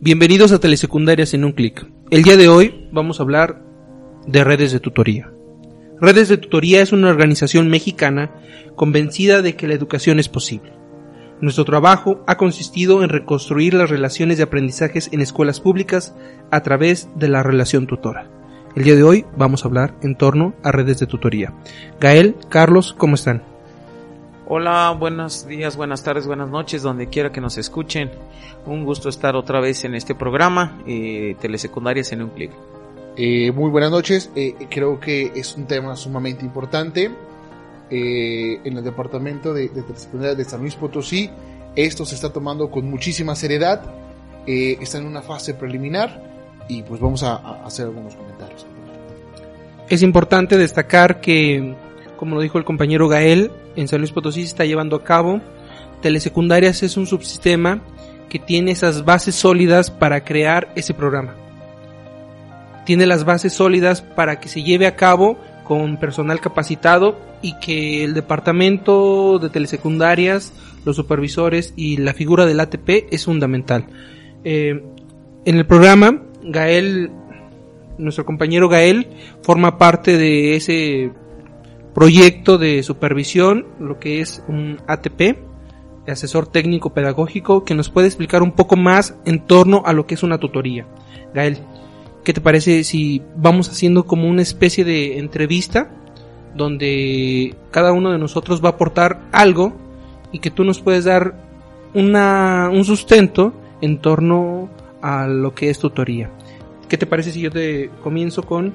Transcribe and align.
Bienvenidos 0.00 0.52
a 0.52 0.60
Telesecundarias 0.60 1.34
en 1.34 1.44
un 1.44 1.50
clic. 1.50 1.84
El 2.10 2.22
día 2.22 2.36
de 2.36 2.46
hoy 2.46 2.88
vamos 2.92 3.18
a 3.18 3.24
hablar 3.24 3.64
de 4.28 4.44
redes 4.44 4.70
de 4.70 4.78
tutoría. 4.78 5.32
Redes 6.00 6.28
de 6.28 6.36
Tutoría 6.36 6.80
es 6.82 6.92
una 6.92 7.08
organización 7.08 7.68
mexicana 7.68 8.30
convencida 8.76 9.42
de 9.42 9.56
que 9.56 9.66
la 9.66 9.74
educación 9.74 10.20
es 10.20 10.28
posible. 10.28 10.72
Nuestro 11.40 11.64
trabajo 11.64 12.22
ha 12.28 12.36
consistido 12.36 13.02
en 13.02 13.08
reconstruir 13.08 13.74
las 13.74 13.90
relaciones 13.90 14.36
de 14.36 14.44
aprendizajes 14.44 15.08
en 15.10 15.20
escuelas 15.20 15.58
públicas 15.58 16.14
a 16.52 16.62
través 16.62 17.08
de 17.16 17.26
la 17.26 17.42
relación 17.42 17.88
tutora. 17.88 18.30
El 18.76 18.84
día 18.84 18.94
de 18.94 19.02
hoy 19.02 19.24
vamos 19.36 19.64
a 19.64 19.68
hablar 19.68 19.96
en 20.02 20.14
torno 20.14 20.54
a 20.62 20.70
redes 20.70 21.00
de 21.00 21.06
tutoría. 21.06 21.54
Gael, 21.98 22.36
Carlos, 22.48 22.94
¿cómo 22.96 23.16
están? 23.16 23.42
Hola, 24.50 24.96
buenos 24.98 25.46
días, 25.46 25.76
buenas 25.76 26.02
tardes, 26.02 26.26
buenas 26.26 26.48
noches, 26.48 26.80
donde 26.80 27.08
quiera 27.08 27.30
que 27.30 27.38
nos 27.38 27.58
escuchen. 27.58 28.10
Un 28.64 28.86
gusto 28.86 29.10
estar 29.10 29.36
otra 29.36 29.60
vez 29.60 29.84
en 29.84 29.94
este 29.94 30.14
programa, 30.14 30.80
eh, 30.86 31.36
Telesecundarias 31.38 32.12
en 32.12 32.22
un 32.22 32.30
clic. 32.30 32.50
Eh, 33.14 33.52
muy 33.52 33.68
buenas 33.68 33.90
noches, 33.90 34.30
eh, 34.34 34.54
creo 34.70 34.98
que 34.98 35.32
es 35.36 35.54
un 35.54 35.66
tema 35.66 35.94
sumamente 35.96 36.46
importante. 36.46 37.10
Eh, 37.90 38.60
en 38.64 38.78
el 38.78 38.82
departamento 38.82 39.52
de, 39.52 39.68
de 39.68 39.82
Telesecundaria 39.82 40.34
de 40.34 40.46
San 40.46 40.60
Luis 40.60 40.76
Potosí, 40.76 41.28
esto 41.76 42.06
se 42.06 42.14
está 42.14 42.32
tomando 42.32 42.70
con 42.70 42.88
muchísima 42.88 43.36
seriedad, 43.36 43.82
eh, 44.46 44.78
está 44.80 44.96
en 44.96 45.04
una 45.04 45.20
fase 45.20 45.52
preliminar 45.52 46.22
y 46.70 46.82
pues 46.84 47.02
vamos 47.02 47.22
a, 47.22 47.36
a 47.36 47.66
hacer 47.66 47.84
algunos 47.84 48.16
comentarios. 48.16 48.64
Es 49.90 50.02
importante 50.02 50.56
destacar 50.56 51.20
que, 51.20 51.76
como 52.18 52.34
lo 52.34 52.42
dijo 52.42 52.58
el 52.58 52.64
compañero 52.64 53.08
Gael, 53.08 53.50
en 53.76 53.88
San 53.88 54.00
Luis 54.00 54.12
Potosí 54.12 54.42
se 54.42 54.48
está 54.48 54.66
llevando 54.66 54.96
a 54.96 55.04
cabo. 55.04 55.40
Telesecundarias 56.02 56.82
es 56.82 56.96
un 56.96 57.06
subsistema 57.06 57.80
que 58.28 58.38
tiene 58.38 58.72
esas 58.72 59.04
bases 59.04 59.34
sólidas 59.34 59.90
para 59.90 60.24
crear 60.24 60.70
ese 60.74 60.92
programa. 60.92 61.34
Tiene 62.84 63.06
las 63.06 63.24
bases 63.24 63.52
sólidas 63.52 64.02
para 64.02 64.40
que 64.40 64.48
se 64.48 64.62
lleve 64.62 64.86
a 64.86 64.96
cabo 64.96 65.38
con 65.64 65.98
personal 65.98 66.40
capacitado 66.40 67.18
y 67.42 67.58
que 67.60 68.04
el 68.04 68.14
departamento 68.14 69.38
de 69.38 69.50
telesecundarias, 69.50 70.52
los 70.84 70.96
supervisores 70.96 71.72
y 71.76 71.98
la 71.98 72.14
figura 72.14 72.46
del 72.46 72.60
ATP 72.60 73.12
es 73.12 73.24
fundamental. 73.24 73.86
Eh, 74.44 74.82
en 75.44 75.56
el 75.56 75.66
programa, 75.66 76.22
Gael, 76.42 77.10
nuestro 77.98 78.24
compañero 78.24 78.68
Gael, 78.68 79.08
forma 79.42 79.78
parte 79.78 80.16
de 80.16 80.56
ese 80.56 81.12
proyecto 81.94 82.58
de 82.58 82.82
supervisión, 82.82 83.66
lo 83.80 83.98
que 83.98 84.20
es 84.20 84.42
un 84.48 84.80
ATP, 84.86 85.38
asesor 86.10 86.46
técnico 86.46 86.90
pedagógico, 86.90 87.64
que 87.64 87.74
nos 87.74 87.90
puede 87.90 88.06
explicar 88.06 88.42
un 88.42 88.52
poco 88.52 88.76
más 88.76 89.16
en 89.24 89.40
torno 89.46 89.82
a 89.84 89.92
lo 89.92 90.06
que 90.06 90.14
es 90.14 90.22
una 90.22 90.38
tutoría. 90.38 90.86
Gael, 91.34 91.58
¿qué 92.24 92.32
te 92.32 92.40
parece 92.40 92.84
si 92.84 93.22
vamos 93.36 93.68
haciendo 93.68 94.06
como 94.06 94.28
una 94.28 94.42
especie 94.42 94.84
de 94.84 95.18
entrevista 95.18 95.90
donde 96.54 97.54
cada 97.70 97.92
uno 97.92 98.10
de 98.10 98.18
nosotros 98.18 98.62
va 98.62 98.70
a 98.70 98.72
aportar 98.72 99.28
algo 99.32 99.76
y 100.32 100.38
que 100.38 100.50
tú 100.50 100.64
nos 100.64 100.80
puedes 100.80 101.04
dar 101.04 101.34
una, 101.94 102.70
un 102.72 102.84
sustento 102.84 103.52
en 103.80 103.98
torno 103.98 104.68
a 105.02 105.26
lo 105.26 105.54
que 105.54 105.70
es 105.70 105.78
tutoría? 105.78 106.30
¿Qué 106.88 106.96
te 106.96 107.06
parece 107.06 107.32
si 107.32 107.40
yo 107.40 107.50
te 107.50 107.90
comienzo 108.02 108.42
con, 108.42 108.72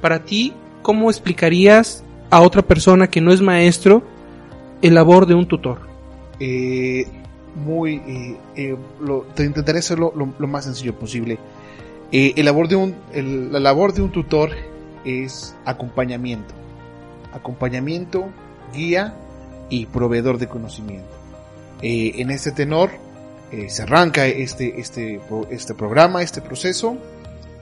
para 0.00 0.24
ti, 0.24 0.54
cómo 0.80 1.10
explicarías 1.10 2.02
a 2.32 2.40
otra 2.40 2.62
persona 2.62 3.08
que 3.08 3.20
no 3.20 3.30
es 3.30 3.42
maestro 3.42 4.02
el 4.80 4.94
labor 4.94 5.26
de 5.26 5.34
un 5.34 5.46
tutor? 5.46 5.80
Eh, 6.40 7.06
muy, 7.54 7.96
eh, 8.06 8.36
eh, 8.56 8.76
intentaré 9.38 9.80
hacerlo 9.80 10.14
lo, 10.16 10.48
más 10.48 10.64
sencillo 10.64 10.98
posible. 10.98 11.38
Eh, 12.10 12.32
el 12.36 12.46
labor 12.46 12.68
de 12.68 12.76
un, 12.76 12.96
la 13.52 13.60
labor 13.60 13.92
de 13.92 14.00
un 14.00 14.10
tutor 14.10 14.50
es 15.04 15.54
acompañamiento. 15.66 16.54
Acompañamiento, 17.34 18.30
guía 18.74 19.14
y 19.68 19.84
proveedor 19.84 20.38
de 20.38 20.48
conocimiento. 20.48 21.14
Eh, 21.82 22.12
en 22.16 22.30
este 22.30 22.50
tenor 22.52 22.90
eh, 23.50 23.68
se 23.68 23.82
arranca 23.82 24.26
este, 24.26 24.80
este, 24.80 25.20
este 25.50 25.74
programa, 25.74 26.22
este 26.22 26.40
proceso, 26.40 26.96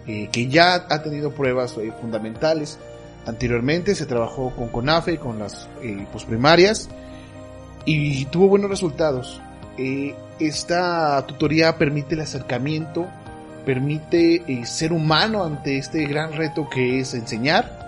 eh, 0.06 0.28
que 0.30 0.46
ya 0.46 0.74
ha 0.74 1.02
tenido 1.02 1.32
pruebas 1.32 1.76
eh, 1.76 1.92
fundamentales. 2.00 2.78
Anteriormente 3.26 3.94
se 3.94 4.06
trabajó 4.06 4.50
con 4.50 4.68
CONAFE, 4.68 5.18
con 5.18 5.38
las 5.38 5.68
eh, 5.82 6.06
posprimarias, 6.12 6.88
y 7.84 8.24
tuvo 8.26 8.48
buenos 8.48 8.70
resultados. 8.70 9.40
Eh, 9.78 10.14
esta 10.38 11.24
tutoría 11.26 11.76
permite 11.76 12.14
el 12.14 12.22
acercamiento, 12.22 13.06
permite 13.64 14.42
eh, 14.46 14.66
ser 14.66 14.92
humano 14.92 15.44
ante 15.44 15.78
este 15.78 16.06
gran 16.06 16.32
reto 16.32 16.68
que 16.68 17.00
es 17.00 17.14
enseñar 17.14 17.78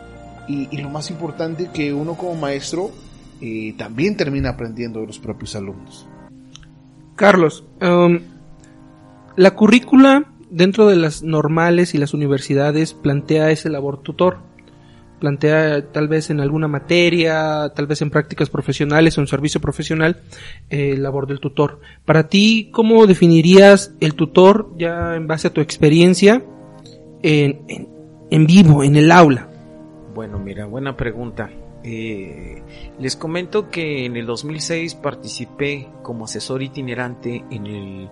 y, 0.49 0.77
lo 0.77 0.91
más 0.91 1.11
importante 1.11 1.71
que 1.73 1.93
uno 1.93 2.15
como 2.15 2.35
maestro 2.35 2.91
eh, 3.41 3.75
también 3.79 4.17
termina 4.17 4.51
aprendiendo 4.51 5.01
de 5.01 5.07
los 5.07 5.19
propios 5.19 5.57
alumnos. 5.57 6.07
Carlos, 7.17 7.65
um, 7.81 8.21
la 9.37 9.53
currícula 9.53 10.25
dentro 10.51 10.87
de 10.87 10.97
las 10.97 11.23
normales 11.23 11.95
y 11.95 11.99
las 11.99 12.13
universidades 12.13 12.93
plantea 12.93 13.51
ese 13.51 13.71
labor 13.71 14.03
tutor. 14.03 14.39
Plantea 15.23 15.93
tal 15.93 16.09
vez 16.09 16.31
en 16.31 16.41
alguna 16.41 16.67
materia, 16.67 17.71
tal 17.77 17.87
vez 17.87 18.03
en 18.03 18.11
prácticas 18.11 18.51
profesionales 18.51 19.17
o 19.17 19.21
en 19.21 19.29
servicio 19.29 19.61
profesional, 19.61 20.21
eh, 20.69 20.97
labor 20.97 21.29
del 21.29 21.39
tutor. 21.39 21.79
Para 22.05 22.27
ti, 22.27 22.71
¿cómo 22.73 23.07
definirías 23.07 23.95
el 24.01 24.17
tutor 24.17 24.73
ya 24.77 25.15
en 25.15 25.29
base 25.29 25.47
a 25.47 25.53
tu 25.53 25.61
experiencia 25.61 26.43
en, 27.23 27.63
en, 27.69 27.89
en 28.33 28.47
vivo, 28.47 28.83
en 28.83 28.97
el 28.97 29.13
aula? 29.13 29.49
Bueno, 30.13 30.41
mira, 30.41 30.67
buena 30.67 30.97
pregunta. 30.97 31.51
Eh, 31.85 32.63
les 32.99 33.15
comento 33.17 33.71
que 33.71 34.05
en 34.05 34.17
el 34.17 34.27
2006 34.27 34.97
participé 34.97 35.89
como 36.03 36.25
asesor 36.25 36.63
itinerante 36.65 37.45
en 37.49 37.67
el, 37.69 38.11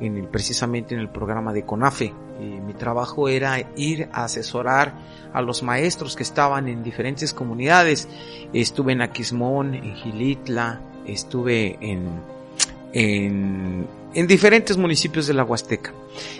en 0.00 0.16
el 0.16 0.28
precisamente 0.28 0.94
en 0.94 1.00
el 1.00 1.08
programa 1.08 1.52
de 1.52 1.64
CONAFE. 1.64 2.12
Mi 2.38 2.72
trabajo 2.74 3.28
era 3.28 3.58
ir 3.76 4.08
a 4.12 4.24
asesorar 4.24 4.94
a 5.32 5.42
los 5.42 5.62
maestros 5.62 6.14
que 6.14 6.22
estaban 6.22 6.68
en 6.68 6.84
diferentes 6.84 7.34
comunidades. 7.34 8.08
Estuve 8.52 8.92
en 8.92 9.02
Aquismón, 9.02 9.74
en 9.74 9.96
Gilitla, 9.96 10.80
estuve 11.04 11.78
en, 11.80 12.08
en, 12.92 13.86
en 14.14 14.26
diferentes 14.26 14.76
municipios 14.76 15.26
de 15.26 15.34
la 15.34 15.44
Huasteca. 15.44 15.92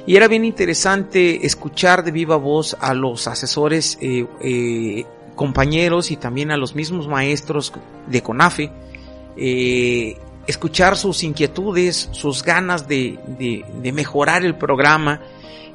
Y 0.06 0.16
era 0.16 0.28
bien 0.28 0.44
interesante 0.44 1.44
escuchar 1.46 2.04
de 2.04 2.10
viva 2.10 2.36
voz 2.36 2.76
a 2.80 2.94
los 2.94 3.26
asesores 3.26 3.98
eh, 4.00 4.26
eh, 4.40 5.04
compañeros 5.34 6.10
y 6.10 6.16
también 6.16 6.50
a 6.50 6.56
los 6.56 6.74
mismos 6.74 7.08
maestros 7.08 7.72
de 8.06 8.22
CONAFE, 8.22 8.70
eh, 9.36 10.16
escuchar 10.48 10.96
sus 10.96 11.22
inquietudes, 11.22 12.08
sus 12.10 12.42
ganas 12.42 12.88
de, 12.88 13.18
de, 13.26 13.64
de 13.82 13.92
mejorar 13.92 14.44
el 14.44 14.56
programa. 14.56 15.20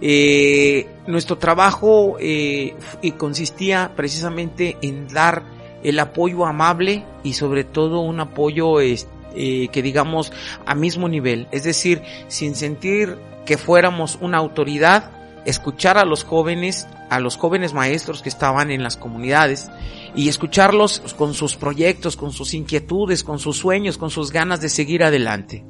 Eh, 0.01 0.87
nuestro 1.07 1.37
trabajo 1.37 2.17
eh, 2.19 2.75
consistía 3.17 3.93
precisamente 3.95 4.77
en 4.81 5.07
dar 5.07 5.43
el 5.83 5.99
apoyo 5.99 6.45
amable 6.45 7.05
y 7.23 7.33
sobre 7.33 7.63
todo 7.63 8.01
un 8.01 8.19
apoyo 8.19 8.81
eh, 8.81 8.97
que 9.35 9.81
digamos 9.81 10.33
a 10.65 10.75
mismo 10.75 11.07
nivel, 11.07 11.47
es 11.51 11.63
decir, 11.63 12.01
sin 12.27 12.55
sentir 12.55 13.17
que 13.45 13.57
fuéramos 13.57 14.17
una 14.21 14.39
autoridad, 14.39 15.11
escuchar 15.45 15.97
a 15.97 16.05
los 16.05 16.23
jóvenes, 16.23 16.87
a 17.09 17.19
los 17.19 17.37
jóvenes 17.37 17.73
maestros 17.73 18.21
que 18.21 18.29
estaban 18.29 18.71
en 18.71 18.83
las 18.83 18.97
comunidades 18.97 19.69
y 20.15 20.29
escucharlos 20.29 21.01
con 21.17 21.33
sus 21.33 21.55
proyectos, 21.55 22.15
con 22.15 22.31
sus 22.31 22.53
inquietudes, 22.53 23.23
con 23.23 23.39
sus 23.39 23.57
sueños, 23.57 23.97
con 23.97 24.09
sus 24.09 24.31
ganas 24.31 24.61
de 24.61 24.69
seguir 24.69 25.03
adelante. 25.03 25.63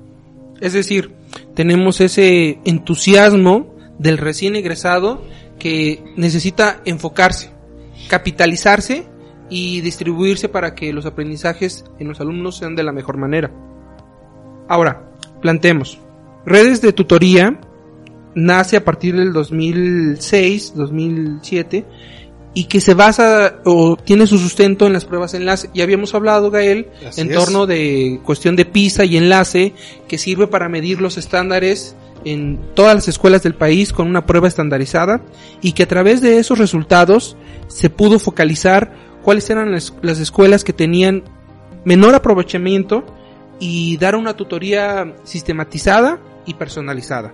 Es 0.61 0.73
decir, 0.73 1.15
tenemos 1.55 2.01
ese 2.01 2.59
entusiasmo 2.65 3.75
del 3.99 4.17
recién 4.17 4.55
egresado 4.55 5.23
que 5.59 6.03
necesita 6.15 6.81
enfocarse, 6.85 7.51
capitalizarse 8.09 9.07
y 9.49 9.81
distribuirse 9.81 10.49
para 10.49 10.73
que 10.75 10.93
los 10.93 11.05
aprendizajes 11.05 11.85
en 11.99 12.07
los 12.07 12.19
alumnos 12.19 12.57
sean 12.57 12.75
de 12.75 12.83
la 12.83 12.91
mejor 12.91 13.17
manera. 13.17 13.51
Ahora, 14.67 15.11
planteemos. 15.41 15.99
Redes 16.45 16.81
de 16.81 16.93
tutoría 16.93 17.59
nace 18.35 18.77
a 18.77 18.83
partir 18.83 19.15
del 19.15 19.33
2006, 19.33 20.74
2007 20.75 21.85
y 22.56 22.65
que 22.65 22.81
se 22.81 22.94
basa 22.94 23.59
o 23.65 23.97
tiene 23.97 24.27
su 24.27 24.38
sustento 24.38 24.85
en 24.85 24.94
las 24.94 25.06
pruebas 25.06 25.33
enlace. 25.33 25.69
Ya 25.74 25.83
habíamos 25.83 26.13
hablado, 26.13 26.51
Gael, 26.51 26.88
Así 27.07 27.21
en 27.21 27.31
es. 27.31 27.38
torno 27.38 27.65
de 27.65 28.19
cuestión 28.24 28.56
de 28.56 28.65
PISA 28.65 29.06
y 29.06 29.18
enlace, 29.18 29.74
que 30.07 30.18
sirve 30.18 30.47
para 30.47 30.69
medir 30.69 31.01
los 31.01 31.18
estándares 31.18 31.95
en 32.25 32.59
todas 32.75 32.95
las 32.95 33.07
escuelas 33.07 33.44
del 33.44 33.56
país 33.56 33.91
con 33.91 34.07
una 34.07 34.25
prueba 34.25 34.47
estandarizada 34.47 35.21
y 35.62 35.74
que 35.74 35.83
a 35.83 35.88
través 35.88 36.21
de 36.21 36.38
esos 36.38 36.57
resultados 36.57 37.35
se 37.68 37.89
pudo 37.89 38.19
focalizar 38.19 38.94
cuáles 39.24 39.50
eran 39.50 39.71
las, 39.71 39.94
las 40.01 40.19
escuelas 40.19 40.63
que 40.63 40.74
tenían 40.74 41.24
menor 41.85 42.15
aprovechamiento 42.15 43.03
y 43.59 43.97
dar 43.97 44.15
una 44.15 44.35
tutoría 44.35 45.15
sistematizada 45.24 46.19
y 46.45 46.53
personalizada. 46.53 47.33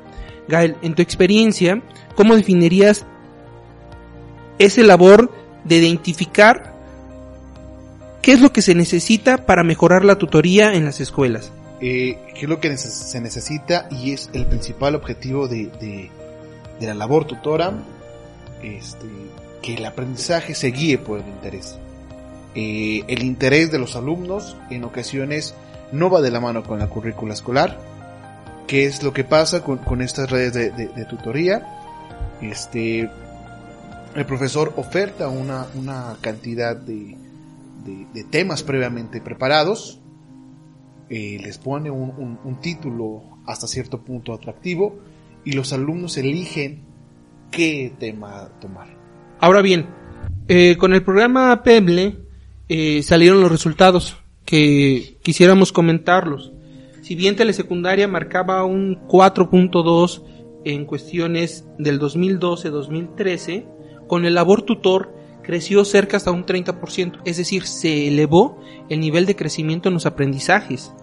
Gael, 0.50 0.75
en 0.81 0.96
tu 0.96 1.01
experiencia, 1.01 1.81
¿cómo 2.16 2.36
definirías 2.36 3.06
ese 4.57 4.84
labor 4.84 5.31
de 5.63 5.78
identificar 5.78 6.74
qué 8.22 8.34
es 8.34 8.42
lo 8.42 8.51
que 8.51 8.62
se 8.62 8.75
necesita 8.75 9.46
para 9.46 9.63
mejorar 9.63 10.04
la 10.04 10.18
tutoría 10.18 10.74
en 10.74 10.84
las 10.84 11.00
escuelas? 11.00 11.54
eh, 11.81 12.18
qué 12.34 12.42
es 12.42 12.50
lo 12.50 12.60
que 12.60 12.75
se 12.78 13.22
necesita 13.22 13.88
y 13.90 14.12
es 14.12 14.30
el 14.34 14.46
principal 14.46 14.96
objetivo 14.96 15.48
de 15.48 16.10
la 16.80 16.94
labor 16.94 17.25
tutora, 17.25 17.74
este, 18.62 19.07
que 19.62 19.75
el 19.75 19.86
aprendizaje 19.86 20.56
se 20.56 20.68
guíe 20.68 20.98
por 20.98 21.19
el 21.19 21.28
interés. 21.28 21.78
Eh, 22.56 23.04
el 23.07 23.24
interés 23.24 23.72
de 23.72 23.80
los 23.80 23.96
alumnos 23.96 24.57
en 24.69 24.84
ocasiones 24.84 25.54
no 25.92 26.10
va 26.10 26.22
de 26.22 26.31
la 26.31 26.40
mano 26.40 26.63
con 26.63 26.80
la 26.80 26.88
currícula 26.88 27.34
escolar, 27.34 27.80
que 28.69 28.86
es 28.86 29.01
lo 29.01 29.13
que 29.13 29.24
pasa 29.24 29.63
con, 29.63 29.80
estas 30.04 30.30
redes 30.30 30.54
de, 30.54 30.69
tutoría. 31.06 31.66
Este, 32.39 33.10
el 34.16 34.25
profesor 34.27 34.74
oferta 34.77 35.27
una, 35.27 35.66
una 35.74 36.16
cantidad 36.21 36.75
de, 36.77 37.18
de- 37.83 38.06
temas 38.25 38.62
previamente 38.62 39.21
preparados, 39.21 40.00
eh, 41.10 41.39
les 41.42 41.57
pone 41.57 41.89
un, 41.89 42.12
un- 42.16 42.39
un 42.44 42.60
título 42.62 43.24
hasta 43.48 43.66
cierto 43.66 44.01
punto 44.01 44.33
atractivo 44.33 45.00
y 45.44 45.54
los 45.54 45.74
alumnos 45.74 46.15
eligen 46.18 46.83
qué 47.50 47.92
tema 47.98 48.50
tomar. 48.62 48.88
Ahora 49.39 49.63
bien, 49.63 49.88
eh, 50.48 50.77
con 50.77 50.94
el 50.94 51.01
programa 51.01 51.63
Peble 51.63 52.19
eh, 52.68 53.01
salieron 53.01 53.42
los 53.42 53.51
resultados 53.51 54.18
que 54.45 55.18
quisiéramos 55.24 55.72
comentarlos. 55.72 56.54
Si 57.10 57.16
bien 57.16 57.36
Telesecundaria 57.36 58.08
marcaba 58.08 58.64
un 58.66 59.08
4.2 59.08 60.22
en 60.64 60.86
cuestiones 60.86 61.66
del 61.80 62.00
2012-2013, 62.00 63.66
con 64.06 64.26
el 64.26 64.36
labor 64.36 64.62
tutor 64.62 65.12
creció 65.42 65.86
cerca 65.86 66.18
hasta 66.18 66.30
un 66.30 66.46
30%, 66.46 67.22
es 67.26 67.38
decir, 67.38 67.66
se 67.66 68.10
elevó 68.10 68.60
el 68.90 69.00
nivel 69.00 69.26
de 69.26 69.36
crecimiento 69.36 69.90
en 69.90 69.96
los 69.96 70.06
aprendizajes. 70.06 70.94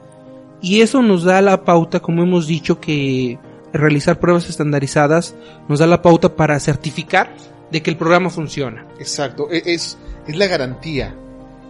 Y 0.62 0.80
eso 0.80 1.02
nos 1.02 1.24
da 1.24 1.42
la 1.42 1.64
pauta, 1.64 1.98
como 1.98 2.22
hemos 2.22 2.46
dicho, 2.46 2.78
que 2.78 3.40
realizar 3.72 4.20
pruebas 4.20 4.48
estandarizadas 4.48 5.34
nos 5.68 5.80
da 5.80 5.88
la 5.88 6.02
pauta 6.02 6.36
para 6.36 6.60
certificar 6.60 7.34
de 7.72 7.82
que 7.82 7.90
el 7.90 7.96
programa 7.96 8.30
funciona. 8.30 8.86
Exacto, 9.00 9.48
e- 9.50 9.74
es, 9.74 9.98
es 10.28 10.36
la 10.36 10.46
garantía. 10.46 11.16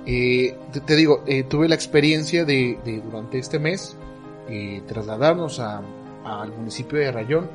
Eh, 0.04 0.54
te, 0.84 0.94
digo, 0.94 1.24
eh, 1.26 1.42
tuve 1.44 1.70
la 1.70 1.74
experiencia 1.74 2.44
de, 2.44 2.78
de 2.84 3.00
durante 3.00 3.38
este 3.38 3.58
mes 3.58 3.96
eh, 4.48 4.82
trasladarnos 4.86 5.60
a- 5.60 5.82
al 6.24 6.52
municipio 6.52 6.98
de 6.98 7.12
Rayón, 7.12 7.48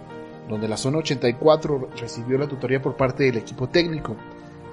donde 0.50 0.68
la 0.68 0.78
zona 0.78 1.00
84 1.00 1.90
recibió 2.00 2.38
la 2.38 2.48
tutoría 2.48 2.82
por 2.82 2.96
parte 2.96 3.24
del 3.26 3.38
equipo 3.38 3.68
técnico. 3.70 4.16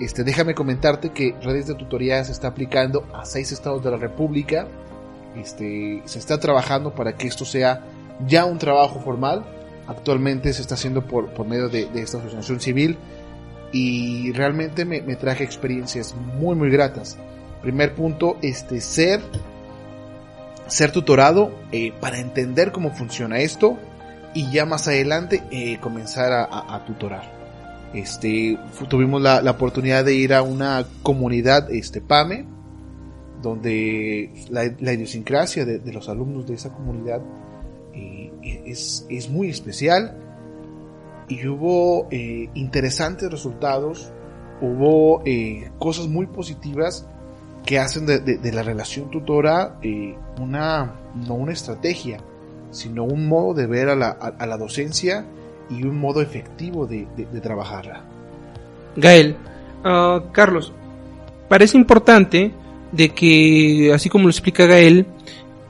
Este, 0.00 0.22
déjame 0.22 0.54
comentarte 0.54 1.10
que 1.10 1.34
redes 1.42 1.66
de 1.66 1.74
tutoría 1.74 2.22
se 2.24 2.32
está 2.32 2.48
aplicando 2.48 3.04
a 3.12 3.24
seis 3.24 3.50
estados 3.52 3.82
de 3.82 3.90
la 3.90 3.96
República. 3.96 4.66
Este, 5.36 6.02
se 6.04 6.18
está 6.18 6.38
trabajando 6.38 6.94
para 6.94 7.16
que 7.16 7.26
esto 7.26 7.44
sea 7.44 7.84
ya 8.26 8.44
un 8.44 8.58
trabajo 8.58 9.00
formal. 9.00 9.44
Actualmente 9.88 10.52
se 10.52 10.62
está 10.62 10.74
haciendo 10.74 11.04
por, 11.04 11.28
por 11.30 11.46
medio 11.46 11.68
de, 11.68 11.88
esta 11.94 12.18
asociación 12.18 12.60
civil 12.60 12.96
y 13.72 14.32
realmente 14.32 14.84
me, 14.84 15.02
me 15.02 15.16
traje 15.16 15.44
experiencias 15.44 16.14
muy 16.14 16.54
muy 16.56 16.70
gratas. 16.70 17.18
Primer 17.62 17.94
punto, 17.94 18.36
este 18.42 18.80
ser 18.80 19.20
ser 20.68 20.92
tutorado 20.92 21.50
eh, 21.72 21.92
para 22.00 22.18
entender 22.18 22.72
cómo 22.72 22.90
funciona 22.90 23.38
esto 23.38 23.76
y 24.34 24.50
ya 24.52 24.66
más 24.66 24.86
adelante 24.86 25.42
eh, 25.50 25.78
comenzar 25.80 26.48
a, 26.50 26.84
tutorar. 26.86 27.36
Este 27.94 28.58
tuvimos 28.88 29.22
la, 29.22 29.50
oportunidad 29.50 30.04
de 30.04 30.14
ir 30.14 30.34
a 30.34 30.42
una 30.42 30.86
comunidad 31.02 31.72
este 31.72 32.02
PAME 32.02 32.44
donde 33.42 34.30
la, 34.50 34.92
idiosincrasia 34.92 35.64
de, 35.64 35.92
los 35.92 36.08
alumnos 36.08 36.46
de 36.46 36.54
esa 36.54 36.70
comunidad 36.70 37.22
eh, 37.94 38.30
es, 38.66 39.06
es 39.08 39.30
muy 39.30 39.48
especial 39.48 40.16
y 41.28 41.46
hubo 41.46 42.08
interesantes 42.10 43.30
resultados, 43.30 44.12
hubo 44.60 45.22
cosas 45.78 46.08
muy 46.08 46.26
positivas 46.26 47.06
que 47.68 47.78
hacen 47.78 48.06
de, 48.06 48.20
de- 48.20 48.50
la 48.52 48.62
relación 48.62 49.10
tutora 49.10 49.76
eh, 49.82 50.16
una, 50.40 50.94
no 51.26 51.34
una 51.34 51.52
estrategia, 51.52 52.16
sino 52.70 53.04
un 53.04 53.28
modo 53.28 53.52
de 53.52 53.66
ver 53.66 53.90
a 53.90 53.94
la, 53.94 54.08
a- 54.08 54.46
la 54.46 54.56
docencia 54.56 55.26
y 55.68 55.82
un 55.84 56.00
modo 56.00 56.22
efectivo 56.22 56.86
de, 56.86 57.06
de- 57.14 57.26
de 57.26 57.40
trabajarla. 57.42 58.04
Gael, 58.96 59.36
ah, 59.84 60.22
Carlos, 60.32 60.72
parece 61.46 61.76
importante 61.76 62.52
de 62.90 63.10
que, 63.10 63.92
así 63.94 64.08
como 64.08 64.24
lo 64.24 64.30
explica 64.30 64.64
Gael, 64.64 65.04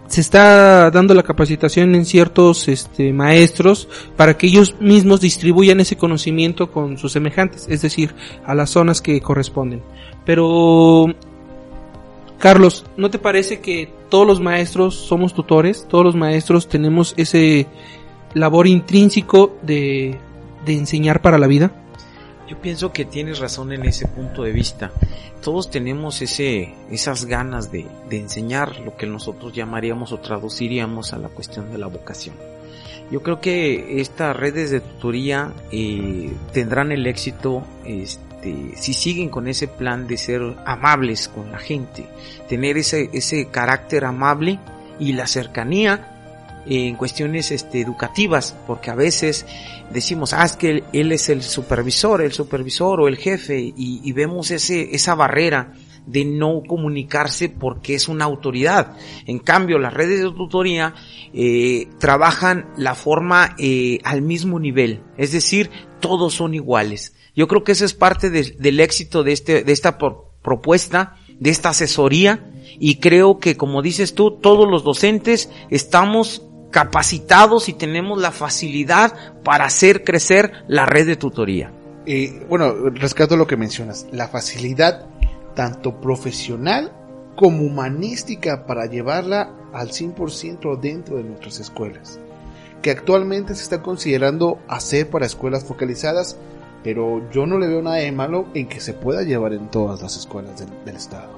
se 0.06 0.20
está 0.20 0.92
dando 0.92 1.14
la 1.14 1.24
capacitación 1.24 1.96
en 1.96 2.04
ciertos 2.04 2.68
este, 2.68 3.12
maestros 3.12 3.88
para 4.16 4.36
que 4.38 4.46
ellos 4.46 4.76
mismos 4.80 5.20
distribuyan 5.20 5.80
ese 5.80 5.96
conocimiento 5.96 6.70
con 6.70 6.96
sus 6.96 7.10
semejantes, 7.10 7.66
es 7.68 7.82
decir, 7.82 8.14
a 8.46 8.54
las 8.54 8.70
zonas 8.70 9.02
que 9.02 9.20
corresponden. 9.20 9.82
Pero, 10.24 11.06
Carlos, 12.38 12.85
¿no 12.96 13.11
te 13.11 13.19
parece 13.19 13.61
que 13.61 13.93
todos 14.08 14.26
los 14.26 14.40
maestros 14.40 14.94
somos 14.94 15.35
tutores? 15.35 15.87
Todos 15.88 16.05
los 16.05 16.14
maestros 16.14 16.68
tenemos 16.68 17.14
ese 17.16 17.66
labor 18.35 18.68
intrínseco 18.68 19.57
de, 19.62 20.16
de 20.64 20.73
enseñar 20.73 21.21
para 21.21 21.38
la 21.38 21.49
vida. 21.49 21.73
Yo 22.49 22.59
pienso 22.61 22.92
que 22.92 23.04
tienes 23.04 23.40
razón 23.40 23.73
en 23.73 23.85
ese 23.85 24.07
punto 24.07 24.45
de 24.45 24.52
vista. 24.52 24.92
Todos 25.42 25.71
tenemos 25.71 26.23
ese, 26.23 26.75
esas 26.90 27.25
ganas 27.25 27.71
de, 27.73 27.87
de 28.09 28.18
enseñar 28.18 28.80
lo 28.80 28.97
que 28.97 29.07
nosotros 29.07 29.52
llamaríamos 29.52 30.12
o 30.12 30.18
traduciríamos 30.18 31.12
a 31.12 31.18
la 31.18 31.28
cuestión 31.28 31.71
de 31.73 31.78
la 31.78 31.88
vocación. 31.88 32.37
Yo 33.11 33.23
creo 33.23 33.40
que 33.40 34.00
estas 34.00 34.37
redes 34.37 34.71
de 34.71 34.80
tutoría 34.80 35.52
eh, 35.73 36.30
tendrán 36.52 36.92
el 36.92 37.07
éxito 37.07 37.62
este, 38.38 38.76
si 38.76 38.95
siguen 38.95 39.30
con 39.30 39.49
ese 39.49 39.66
plan 39.66 40.07
de 40.07 40.16
ser 40.16 40.40
amables 40.64 41.28
con 41.28 41.50
la 41.50 41.59
gente, 41.59 42.07
tener 42.49 42.76
ese, 42.76 43.11
ese 43.12 43.47
carácter 43.47 44.04
amable 44.04 44.61
y 45.00 45.12
la 45.12 45.26
cercanía 45.26 46.62
en 46.66 46.95
cuestiones 46.97 47.50
este, 47.50 47.80
educativas, 47.80 48.54
porque 48.66 48.90
a 48.90 48.95
veces 48.95 49.47
decimos, 49.90 50.35
ah, 50.35 50.45
es 50.45 50.57
que 50.57 50.85
él, 50.92 51.12
es 51.12 51.28
el 51.30 51.42
supervisor, 51.42 52.21
el 52.23 52.33
supervisor 52.33 53.00
o 53.00 53.09
el 53.09 53.16
jefe, 53.16 53.59
y, 53.59 54.00
y 54.04 54.12
vemos 54.12 54.50
ese, 54.50 54.95
esa 54.95 55.14
barrera 55.14 55.73
de 56.07 56.25
no 56.25 56.62
comunicarse 56.66 57.49
porque 57.49 57.95
es 57.95 58.09
una 58.09 58.25
autoridad. 58.25 58.97
En 59.26 59.38
cambio, 59.38 59.78
las 59.78 59.92
redes 59.92 60.21
de 60.21 60.30
tutoría 60.30 60.95
eh, 61.33 61.88
trabajan 61.99 62.66
la 62.76 62.95
forma 62.95 63.57
eh, 63.59 63.99
al 64.04 64.23
mismo 64.23 64.61
nivel, 64.61 65.02
es 65.16 65.33
decir, 65.33 65.71
todos 66.00 66.35
son 66.35 66.54
iguales. 66.54 67.14
Yo 67.38 67.47
creo 67.47 67.62
que 67.62 67.71
eso 67.71 67.85
es 67.85 67.95
parte 67.95 68.30
de- 68.30 68.57
del 68.59 68.80
éxito 68.80 69.23
de, 69.23 69.30
este, 69.33 69.62
de 69.62 69.73
esta 69.73 69.97
pro- 69.97 70.33
propuesta, 70.42 71.14
de 71.38 71.50
esta 71.50 71.68
asesoría, 71.68 72.50
y 72.80 72.97
creo 72.97 73.38
que, 73.38 73.57
como 73.57 73.80
dices 73.80 74.14
tú, 74.16 74.33
todos 74.33 74.68
los 74.68 74.83
docentes 74.83 75.49
estamos 75.71 76.42
capacitados 76.73 77.68
y 77.68 77.75
tenemos 77.75 78.21
la 78.21 78.33
facilidad 78.33 79.14
para 79.45 79.66
hacer 79.66 80.02
crecer 80.02 80.50
la 80.66 80.85
red 80.85 81.07
de 81.07 81.14
tutoría. 81.14 81.73
Eh, 82.07 82.45
bueno, 82.49 82.73
rescato 82.90 83.37
lo 83.37 83.47
que 83.47 83.57
mencionas, 83.57 84.07
la 84.11 84.26
facilidad 84.26 85.07
tanto 85.54 86.00
profesional 86.00 86.92
como 87.37 87.62
humanística 87.62 88.66
para 88.66 88.87
llevarla 88.87 89.54
al 89.73 89.90
100% 89.92 90.75
dentro 90.80 91.18
de 91.18 91.23
nuestras 91.23 91.61
escuelas, 91.61 92.18
que 92.83 92.90
actualmente 92.90 93.54
se 93.54 93.62
está 93.62 93.80
considerando 93.80 94.59
hacer 94.66 95.09
para 95.09 95.26
escuelas 95.26 95.64
focalizadas, 95.64 96.37
pero 96.82 97.23
yo 97.32 97.47
no 97.47 97.58
le 97.58 97.68
veo 97.68 97.82
nada 97.82 97.97
de 97.97 98.12
malo 98.12 98.47
en 98.54 98.66
que 98.66 98.80
se 98.80 98.94
pueda 98.94 99.23
llevar 99.23 99.52
en 99.52 99.68
todas 99.68 100.00
las 100.00 100.16
escuelas 100.16 100.64
del, 100.85 100.94
estado. 100.94 101.30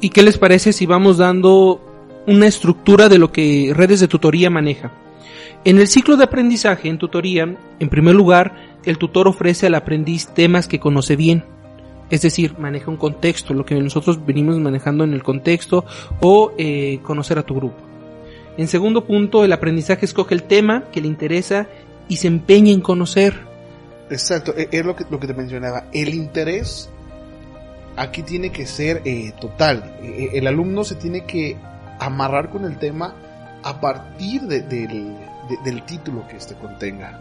¿Y 0.00 0.10
qué 0.10 0.22
les 0.22 0.38
parece 0.38 0.72
si 0.72 0.86
vamos 0.86 1.18
dando 1.18 1.80
una 2.26 2.46
estructura 2.46 3.08
de 3.08 3.18
lo 3.18 3.32
que 3.32 3.72
redes 3.74 4.00
de 4.00 4.08
tutoría 4.08 4.50
maneja? 4.50 4.92
En 5.64 5.78
el 5.78 5.88
ciclo 5.88 6.16
de 6.16 6.24
aprendizaje 6.24 6.88
en 6.88 6.98
tutoría, 6.98 7.56
en 7.78 7.88
primer 7.88 8.14
lugar, 8.14 8.54
el 8.84 8.98
tutor 8.98 9.26
ofrece 9.26 9.66
al 9.66 9.74
aprendiz 9.74 10.28
temas 10.28 10.68
que 10.68 10.78
conoce 10.78 11.16
bien, 11.16 11.44
es 12.10 12.22
decir, 12.22 12.54
maneja 12.58 12.90
un 12.90 12.96
contexto, 12.96 13.54
lo 13.54 13.66
que 13.66 13.74
nosotros 13.74 14.24
venimos 14.24 14.58
manejando 14.58 15.04
en 15.04 15.12
el 15.12 15.22
contexto 15.22 15.84
o 16.20 16.52
eh, 16.56 17.00
conocer 17.02 17.38
a 17.38 17.42
tu 17.42 17.54
grupo. 17.54 17.76
En 18.56 18.66
segundo 18.66 19.04
punto, 19.04 19.44
el 19.44 19.52
aprendizaje 19.52 20.04
escoge 20.04 20.34
el 20.34 20.42
tema 20.42 20.84
que 20.90 21.00
le 21.00 21.06
interesa 21.06 21.68
y 22.08 22.16
se 22.16 22.26
empeña 22.26 22.72
en 22.72 22.80
conocer. 22.80 23.47
Exacto, 24.10 24.54
e, 24.56 24.68
es 24.70 24.84
lo 24.84 24.96
que, 24.96 25.04
lo 25.10 25.20
que 25.20 25.26
te 25.26 25.34
mencionaba. 25.34 25.84
El 25.92 26.14
interés 26.14 26.88
aquí 27.96 28.22
tiene 28.22 28.50
que 28.50 28.66
ser 28.66 29.02
eh, 29.04 29.32
total. 29.40 29.98
E, 30.02 30.06
e, 30.06 30.38
el 30.38 30.46
alumno 30.46 30.84
se 30.84 30.94
tiene 30.94 31.24
que 31.24 31.56
amarrar 31.98 32.50
con 32.50 32.64
el 32.64 32.78
tema 32.78 33.14
a 33.62 33.80
partir 33.80 34.42
de, 34.42 34.62
del, 34.62 35.16
del 35.64 35.82
título 35.84 36.26
que 36.28 36.36
este 36.36 36.54
contenga. 36.54 37.20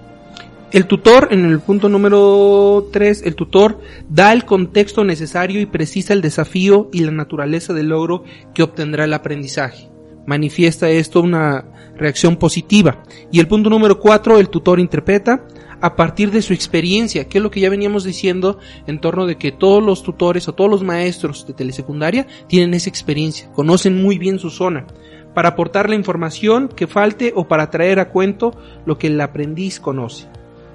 El 0.72 0.86
tutor, 0.86 1.30
en 1.32 1.46
el 1.46 1.62
punto 1.62 1.88
número 1.88 2.90
3, 2.92 3.24
el 3.26 3.36
tutor 3.36 3.80
da 4.10 4.34
el 4.34 4.44
contexto 4.44 5.06
necesario 5.06 5.62
y 5.62 5.66
precisa 5.66 6.14
el 6.14 6.22
desafío 6.22 6.90
y 6.92 7.00
la 7.06 7.12
naturaleza 7.12 7.74
del 7.74 7.88
logro 7.88 8.26
que 8.54 8.64
obtendrá 8.64 9.06
el 9.06 9.14
aprendizaje. 9.14 9.90
Manifiesta 10.26 10.90
esto 10.90 11.22
una 11.22 11.64
reacción 11.96 12.36
positiva. 12.36 13.02
Y 13.32 13.40
el 13.40 13.48
punto 13.48 13.70
número 13.70 13.98
4, 13.98 14.40
el 14.40 14.50
tutor 14.50 14.82
interpreta 14.82 15.48
a 15.82 15.96
partir 15.96 16.32
de 16.32 16.42
su 16.42 16.54
experiencia, 16.54 17.28
que 17.28 17.38
es 17.38 17.44
lo 17.44 17.52
que 17.52 17.60
ya 17.60 17.70
veníamos 17.70 18.04
diciendo 18.04 18.60
en 18.88 19.00
torno 19.00 19.26
de 19.26 19.38
que 19.38 19.52
todos 19.52 19.84
los 19.84 20.04
tutores 20.04 20.48
o 20.48 20.54
todos 20.54 20.70
los 20.70 20.84
maestros 20.84 21.46
de 21.46 21.54
telesecundaria 21.54 22.28
tienen 22.48 22.74
esa 22.74 22.90
experiencia, 22.90 23.52
conocen 23.54 24.02
muy 24.02 24.18
bien 24.18 24.40
su 24.40 24.50
zona 24.50 24.86
para 25.34 25.50
aportar 25.50 25.88
la 25.88 25.96
información 25.96 26.68
que 26.68 26.88
falte 26.88 27.32
o 27.36 27.48
para 27.48 27.70
traer 27.70 28.00
a 28.00 28.10
cuento 28.10 28.54
lo 28.88 28.98
que 28.98 29.06
el 29.06 29.22
aprendiz 29.22 29.80
conoce. 29.80 30.26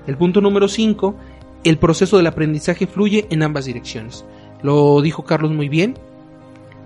El 0.06 0.16
punto 0.16 0.40
número 0.40 0.68
5, 0.68 1.16
el 1.64 1.78
proceso 1.78 2.16
del 2.16 2.28
aprendizaje 2.28 2.86
fluye 2.86 3.26
en 3.30 3.42
ambas 3.42 3.64
direcciones. 3.64 4.24
Lo 4.62 5.00
dijo 5.02 5.24
Carlos 5.24 5.50
muy 5.50 5.68
bien. 5.68 5.98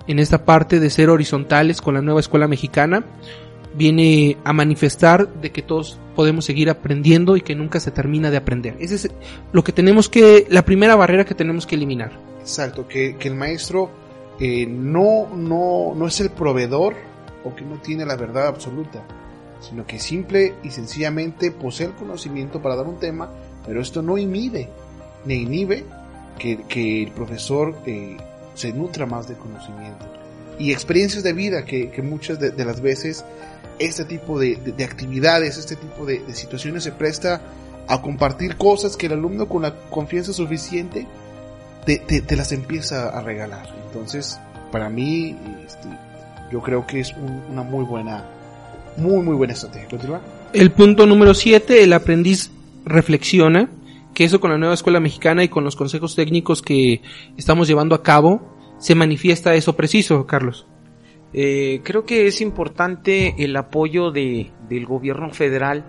En 0.06 0.18
esta 0.18 0.46
parte 0.46 0.80
de 0.80 0.88
ser 0.88 1.11
horizontales 1.11 1.82
con 1.82 1.92
la 1.92 2.00
nueva 2.00 2.20
escuela 2.20 2.49
mexicana, 2.49 3.04
viene 3.76 4.37
a 4.45 4.52
manifestar 4.52 5.33
de 5.40 5.52
que 5.52 5.62
todos 5.62 5.99
podemos 6.14 6.45
seguir 6.45 6.71
aprendiendo 6.71 7.37
y 7.37 7.42
que 7.42 7.54
nunca 7.54 7.78
se 7.80 7.90
termina 7.90 8.30
de 8.30 8.38
aprender. 8.38 8.76
Ese 8.80 8.95
es 8.95 9.11
lo 9.52 9.62
que 9.62 9.73
tenemos 9.73 10.09
que, 10.09 10.47
la 10.49 10.64
primera 10.64 10.97
barrera 10.97 11.25
que 11.25 11.35
tenemos 11.35 11.66
que 11.66 11.75
eliminar. 11.75 12.12
Exacto, 12.40 12.88
que, 12.88 13.16
el 13.21 13.35
maestro 13.35 13.90
eh, 14.40 14.66
no, 14.66 15.28
no, 15.35 15.95
no 15.95 16.06
es 16.06 16.21
el 16.21 16.30
proveedor 16.30 16.95
o 17.45 17.54
que 17.54 17.64
no 17.64 17.76
tiene 17.76 18.06
la 18.06 18.16
verdad 18.16 18.49
absoluta, 18.49 19.04
sino 19.61 19.87
que 19.87 19.99
simple 19.99 20.54
y 20.62 20.71
sencillamente 20.71 21.50
posee 21.50 21.87
el 21.87 21.92
conocimiento 21.95 22.61
para 22.62 22.76
dar 22.76 22.87
un 22.87 22.99
tema, 22.99 23.30
pero 23.66 23.80
esto 23.80 24.02
no 24.02 24.18
inhibe, 24.18 24.68
ni 25.25 25.42
inhibe 25.42 25.85
que, 26.38 27.02
el 27.02 27.11
profesor 27.12 27.76
eh, 27.87 28.16
se 28.54 28.73
nutra 28.73 29.06
más 29.06 29.28
de 29.28 29.35
conocimiento. 29.35 30.06
Y 30.59 30.73
experiencias 30.73 31.23
de 31.23 31.33
vida 31.33 31.64
que, 31.64 31.90
muchas 32.02 32.40
de, 32.40 32.64
las 32.64 32.80
veces 32.80 33.25
este 33.78 34.04
tipo 34.04 34.38
de, 34.38 34.75
actividades, 34.85 35.59
este 35.59 35.76
tipo 35.76 36.06
de, 36.06 36.23
situaciones 36.35 36.85
se 36.85 36.92
presta 36.92 37.42
a 37.88 38.02
compartir 38.02 38.56
cosas 38.56 38.97
que 38.97 39.06
el 39.06 39.12
alumno 39.12 39.49
con 39.49 39.62
la 39.62 39.75
confianza 39.90 40.33
suficiente 40.33 41.06
te, 41.85 41.99
te 41.99 42.37
las 42.37 42.52
empieza 42.52 43.09
a 43.11 43.21
regalar. 43.21 43.68
Entonces, 43.87 44.38
para 44.73 44.88
mí, 44.90 45.37
este, 45.66 45.88
yo 46.50 46.61
creo 46.61 46.87
que 46.87 47.00
es 47.00 47.14
una 47.50 47.62
muy 47.62 47.85
buena, 47.85 48.25
muy, 48.97 49.23
muy 49.23 49.35
buena 49.35 49.52
estrategia. 49.52 50.21
El 50.52 50.71
punto 50.73 51.06
número 51.06 51.35
7, 51.35 51.83
el 51.83 51.92
aprendiz 51.92 52.50
reflexiona, 52.85 53.71
que 54.14 54.25
eso 54.25 54.40
con 54.40 54.50
la 54.50 54.59
nueva 54.59 54.75
escuela 54.75 55.00
mexicana 55.00 55.45
y 55.45 55.49
con 55.49 55.64
los 55.64 55.76
consejos 55.76 56.14
técnicos 56.14 56.62
que 56.62 57.02
estamos 57.37 57.68
llevando 57.68 57.95
a 57.95 58.02
cabo, 58.02 58.56
se 58.78 58.95
manifiesta 58.95 59.54
eso 59.54 59.76
preciso, 59.76 60.26
Carlos. 60.26 60.66
Eh, 61.38 61.83
creo 61.85 62.07
que 62.07 62.26
es 62.26 62.40
importante 62.40 63.35
el 63.45 63.55
apoyo 63.57 64.11
de, 64.11 64.52
del 64.71 64.87
gobierno 64.87 65.31
federal, 65.35 65.85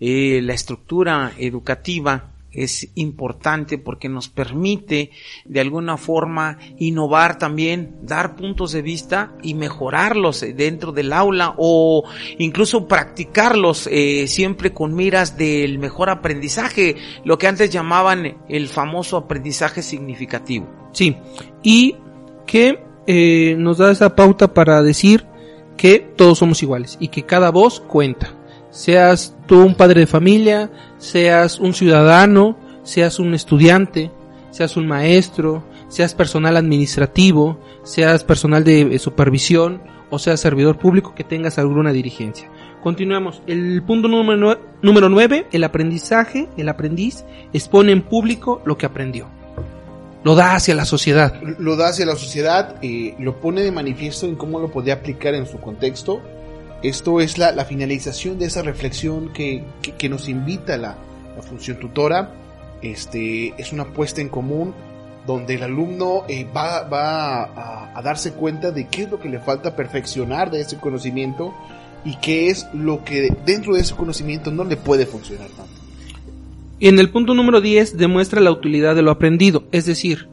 eh, 0.00 0.40
la 0.42 0.54
estructura 0.54 1.32
educativa 1.38 2.32
es 2.50 2.90
importante 2.96 3.78
porque 3.78 4.08
nos 4.08 4.28
permite 4.28 5.12
de 5.44 5.60
alguna 5.60 5.96
forma 5.96 6.58
innovar 6.78 7.38
también, 7.38 7.94
dar 8.02 8.34
puntos 8.34 8.72
de 8.72 8.82
vista 8.82 9.36
y 9.40 9.54
mejorarlos 9.54 10.44
dentro 10.56 10.90
del 10.90 11.12
aula 11.12 11.54
o 11.58 12.02
incluso 12.38 12.88
practicarlos 12.88 13.86
eh, 13.86 14.26
siempre 14.26 14.72
con 14.72 14.94
miras 14.96 15.38
del 15.38 15.78
mejor 15.78 16.10
aprendizaje, 16.10 16.96
lo 17.24 17.38
que 17.38 17.46
antes 17.46 17.70
llamaban 17.70 18.42
el 18.48 18.66
famoso 18.66 19.16
aprendizaje 19.16 19.80
significativo. 19.80 20.68
Sí, 20.92 21.16
y 21.62 21.94
que 22.46 22.91
eh, 23.06 23.54
nos 23.58 23.78
da 23.78 23.90
esa 23.90 24.14
pauta 24.14 24.54
para 24.54 24.82
decir 24.82 25.24
que 25.76 25.98
todos 25.98 26.38
somos 26.38 26.62
iguales 26.62 26.96
y 27.00 27.08
que 27.08 27.24
cada 27.24 27.50
voz 27.50 27.80
cuenta 27.80 28.34
seas 28.70 29.36
tú 29.46 29.62
un 29.62 29.74
padre 29.74 30.00
de 30.00 30.06
familia, 30.06 30.70
seas 30.98 31.58
un 31.58 31.74
ciudadano, 31.74 32.56
seas 32.82 33.18
un 33.18 33.34
estudiante, 33.34 34.10
seas 34.50 34.76
un 34.76 34.86
maestro, 34.86 35.62
seas 35.88 36.14
personal 36.14 36.56
administrativo, 36.56 37.58
seas 37.82 38.24
personal 38.24 38.64
de 38.64 38.98
supervisión 38.98 39.82
o 40.10 40.18
seas 40.18 40.40
servidor 40.40 40.78
público 40.78 41.14
que 41.14 41.24
tengas 41.24 41.58
alguna 41.58 41.92
dirigencia. 41.92 42.48
Continuamos. 42.82 43.42
El 43.46 43.82
punto 43.82 44.08
número, 44.08 44.58
número 44.82 45.08
9, 45.08 45.46
el 45.52 45.64
aprendizaje, 45.64 46.48
el 46.56 46.68
aprendiz 46.68 47.24
expone 47.52 47.92
en 47.92 48.02
público 48.02 48.60
lo 48.64 48.76
que 48.76 48.86
aprendió. 48.86 49.28
Lo 50.24 50.34
da 50.34 50.54
hacia 50.54 50.74
la 50.74 50.84
sociedad. 50.84 51.40
Lo 51.42 51.76
da 51.76 51.88
hacia 51.88 52.06
la 52.06 52.16
sociedad, 52.16 52.76
eh, 52.82 53.14
lo 53.18 53.40
pone 53.40 53.62
de 53.62 53.72
manifiesto 53.72 54.26
en 54.26 54.36
cómo 54.36 54.60
lo 54.60 54.70
podía 54.70 54.94
aplicar 54.94 55.34
en 55.34 55.46
su 55.46 55.58
contexto 55.58 56.22
esto 56.82 57.20
es 57.20 57.38
la, 57.38 57.64
finalización 57.64 58.40
de 58.40 58.46
esa 58.46 58.62
reflexión 58.62 59.32
que, 59.32 59.64
nos 60.08 60.28
invita 60.28 60.76
la, 60.76 60.96
función 61.48 61.78
tutora. 61.78 62.34
Este, 62.82 63.54
es 63.56 63.72
una 63.72 63.92
puesta 63.92 64.20
en 64.20 64.28
común 64.28 64.74
donde 65.24 65.54
el 65.54 65.62
alumno 65.62 66.24
eh, 66.26 66.44
va, 66.44 66.78
a, 66.78 67.96
a, 67.96 68.02
darse 68.02 68.32
cuenta 68.32 68.72
de 68.72 68.88
qué 68.88 69.04
es 69.04 69.10
lo 69.10 69.20
que 69.20 69.28
le 69.28 69.38
falta 69.38 69.76
perfeccionar 69.76 70.50
de 70.50 70.60
ese 70.60 70.78
conocimiento 70.78 71.54
y 72.04 72.16
qué 72.16 72.48
es 72.48 72.66
lo 72.72 73.04
que 73.04 73.32
dentro 73.46 73.74
de 73.74 73.82
ese 73.82 73.94
conocimiento 73.94 74.50
no 74.50 74.64
le 74.64 74.76
puede 74.76 75.06
funcionar 75.06 75.46
tanto. 75.50 75.81
En 76.84 76.98
el 76.98 77.10
punto 77.10 77.32
número 77.32 77.60
10 77.60 77.96
demuestra 77.96 78.40
la 78.40 78.50
utilidad 78.50 78.96
de 78.96 79.02
lo 79.02 79.12
aprendido, 79.12 79.68
es 79.70 79.86
decir, 79.86 80.28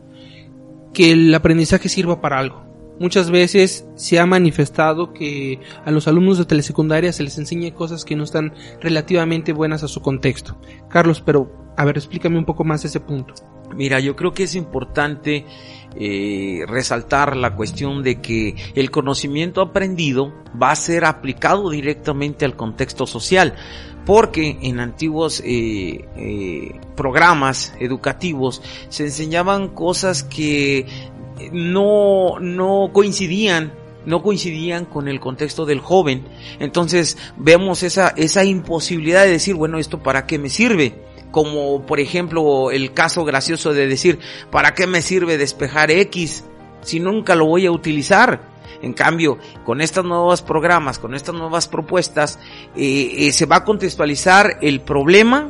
que 0.96 1.12
el 1.12 1.32
aprendizaje 1.36 1.90
sirva 1.90 2.22
para 2.22 2.40
algo. 2.40 2.66
Muchas 3.00 3.30
veces 3.30 3.86
se 3.94 4.18
ha 4.18 4.26
manifestado 4.26 5.14
que 5.14 5.60
a 5.86 5.92
los 5.92 6.08
alumnos 6.08 6.40
de 6.40 6.46
telesecundaria 6.46 7.14
se 7.14 7.22
les 7.22 7.38
enseña 7.38 7.72
cosas 7.76 8.04
que 8.04 8.16
no 8.16 8.24
están 8.24 8.56
relativamente 8.82 9.54
buenas 9.54 9.84
a 9.84 9.88
su 9.88 10.02
contexto. 10.02 10.60
Carlos, 10.90 11.22
pero 11.24 11.52
a 11.78 11.86
ver, 11.86 11.98
explícame 11.98 12.40
un 12.40 12.46
poco 12.46 12.64
más 12.64 12.84
ese 12.84 13.00
punto. 13.00 13.36
Mira, 13.76 14.00
yo 14.00 14.16
creo 14.16 14.34
que 14.34 14.44
es 14.44 14.56
importante 14.56 15.46
eh, 15.96 16.62
resaltar 16.68 17.36
la 17.36 17.56
cuestión 17.56 18.04
de 18.04 18.20
que 18.20 18.56
el 18.76 18.90
conocimiento 18.90 19.62
aprendido 19.62 20.34
va 20.62 20.72
a 20.72 20.76
ser 20.76 21.06
aplicado 21.06 21.70
directamente 21.70 22.46
al 22.46 22.56
contexto 22.56 23.06
social, 23.06 23.56
porque 24.10 24.58
en 24.64 24.80
antiguos 24.80 25.40
eh, 25.46 26.04
eh, 26.18 26.80
programas 26.96 27.76
educativos 27.80 28.64
se 28.90 29.04
enseñaban 29.04 29.68
cosas 29.68 30.24
que 30.24 30.88
no, 31.52 32.40
no 32.40 32.90
coincidían 32.92 33.72
no 34.08 34.24
coincidían 34.24 34.86
con 34.86 35.08
el 35.08 35.20
contexto 35.20 35.68
del 35.68 35.80
joven. 35.80 36.26
Entonces 36.58 37.20
vemos 37.38 37.84
esa, 37.84 38.08
esa 38.18 38.44
imposibilidad 38.44 39.26
de 39.26 39.30
decir, 39.30 39.54
bueno, 39.54 39.78
¿esto 39.78 40.02
para 40.02 40.26
qué 40.26 40.40
me 40.40 40.50
sirve? 40.50 40.96
Como 41.30 41.86
por 41.86 42.00
ejemplo 42.00 42.72
el 42.72 42.94
caso 42.94 43.26
gracioso 43.26 43.76
de 43.76 43.86
decir, 43.86 44.18
¿para 44.50 44.74
qué 44.74 44.88
me 44.88 45.04
sirve 45.04 45.38
despejar 45.38 45.92
X 45.92 46.46
si 46.82 47.00
nunca 47.00 47.36
lo 47.36 47.46
voy 47.46 47.68
a 47.68 47.72
utilizar? 47.72 48.49
En 48.82 48.94
cambio, 48.94 49.38
con 49.66 49.82
estos 49.82 50.06
nuevos 50.06 50.42
programas, 50.42 51.00
con 51.00 51.16
estas 51.16 51.36
nuevas 51.36 51.68
propuestas, 51.68 52.40
eh, 52.76 53.28
eh, 53.28 53.32
se 53.32 53.46
va 53.46 53.58
a 53.58 53.64
contextualizar 53.64 54.58
el 54.62 54.82
problema 54.82 55.50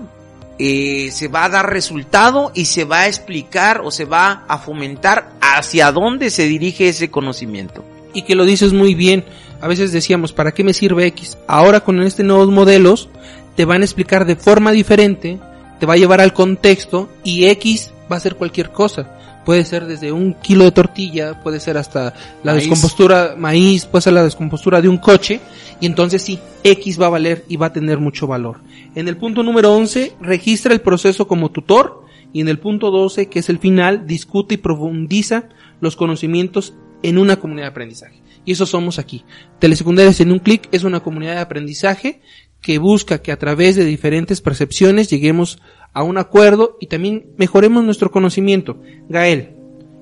eh, 0.62 1.10
se 1.14 1.30
va 1.30 1.46
a 1.46 1.50
dar 1.50 1.72
resultado 1.72 2.52
y 2.54 2.66
se 2.66 2.84
va 2.84 3.02
a 3.02 3.08
explicar 3.08 3.80
o 3.82 3.92
se 3.92 4.04
va 4.04 4.44
a 4.50 4.58
fomentar 4.58 5.32
hacia 5.40 5.90
dónde 5.94 6.30
se 6.30 6.48
dirige 6.48 6.90
ese 6.90 7.10
conocimiento. 7.10 7.86
Y 8.14 8.24
que 8.24 8.36
lo 8.36 8.44
dices 8.44 8.74
muy 8.74 8.94
bien. 8.94 9.24
A 9.62 9.70
veces 9.70 9.94
decíamos, 9.94 10.34
¿para 10.34 10.52
qué 10.52 10.66
me 10.66 10.74
sirve 10.74 11.06
X? 11.08 11.38
Ahora 11.48 11.80
con 11.80 12.02
este 12.02 12.24
nuevos 12.24 12.50
modelos 12.50 13.08
te 13.56 13.64
van 13.64 13.84
a 13.84 13.86
explicar 13.86 14.26
de 14.26 14.36
forma 14.36 14.74
diferente, 14.74 15.40
te 15.80 15.86
va 15.86 15.94
a 15.94 15.98
llevar 15.98 16.20
al 16.20 16.34
contexto 16.34 17.08
y 17.24 17.46
X 17.46 17.92
va 18.12 18.18
a 18.18 18.22
ser 18.22 18.36
cualquier 18.36 18.72
cosa. 18.72 19.19
Puede 19.46 19.66
ser 19.66 19.86
desde 19.86 20.12
un 20.12 20.34
kilo 20.34 20.66
de 20.66 20.72
tortilla, 20.72 21.42
puede 21.42 21.60
ser 21.60 21.78
hasta 21.78 22.14
la 22.44 22.54
Maíz. 22.54 22.64
descompostura, 22.64 23.36
maíz, 23.38 23.86
puede 23.86 24.02
ser 24.02 24.14
la 24.14 24.24
descompostura 24.24 24.82
de 24.82 24.90
un 24.90 24.98
coche, 24.98 25.40
y 25.80 25.86
entonces 25.86 26.22
sí, 26.22 26.40
X 26.64 27.02
va 27.02 27.08
a 27.08 27.10
valer 27.10 27.46
y 27.48 27.58
va 27.58 27.68
a 27.68 27.74
tener 27.74 28.00
mucho 28.00 28.28
valor. 28.28 28.62
En 28.96 29.08
el 29.08 29.18
punto 29.18 29.42
número 29.44 29.74
11, 29.74 30.14
registra 30.22 30.74
el 30.74 30.82
proceso 30.82 31.28
como 31.28 31.50
tutor, 31.50 32.06
y 32.32 32.42
en 32.42 32.48
el 32.48 32.60
punto 32.60 32.92
12, 32.92 33.28
que 33.28 33.40
es 33.40 33.50
el 33.50 33.60
final, 33.60 34.06
discute 34.06 34.56
y 34.56 34.58
profundiza 34.58 35.50
los 35.82 35.96
conocimientos 35.96 36.76
en 37.02 37.18
una 37.18 37.38
comunidad 37.38 37.66
de 37.66 37.72
aprendizaje. 37.72 38.22
Y 38.46 38.54
eso 38.54 38.66
somos 38.66 39.00
aquí. 39.00 39.26
Telesecundarias 39.60 40.20
en 40.22 40.32
un 40.32 40.40
clic 40.40 40.68
es 40.72 40.84
una 40.84 41.02
comunidad 41.02 41.36
de 41.36 41.42
aprendizaje 41.42 42.22
que 42.62 42.78
busca 42.78 43.22
que 43.22 43.32
a 43.32 43.40
través 43.40 43.76
de 43.76 43.86
diferentes 43.86 44.42
percepciones 44.42 45.10
lleguemos 45.10 45.60
a 45.94 46.04
un 46.04 46.18
acuerdo 46.18 46.78
y 46.80 46.88
también 46.88 47.32
mejoremos 47.38 47.84
nuestro 47.84 48.12
conocimiento. 48.12 48.78
Gael, 49.08 49.56